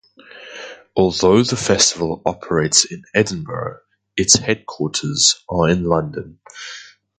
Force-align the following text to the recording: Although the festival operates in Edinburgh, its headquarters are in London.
Although 0.95 1.43
the 1.43 1.55
festival 1.55 2.23
operates 2.25 2.85
in 2.85 3.03
Edinburgh, 3.13 3.81
its 4.17 4.33
headquarters 4.35 5.43
are 5.47 5.69
in 5.69 5.83
London. 5.83 6.39